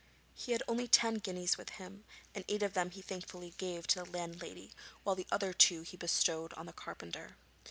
[0.33, 3.99] He had only ten guineas with him, and eight of them he thankfully gave to
[3.99, 4.71] the landlady
[5.03, 7.37] while the other two he bestowed on the carpenter.